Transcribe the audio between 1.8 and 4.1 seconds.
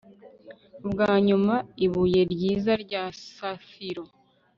ibuye ryiza rya safiro